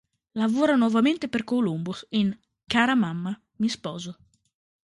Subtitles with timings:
[0.33, 4.17] Lavora nuovamente per Columbus in "Cara mamma, mi sposo".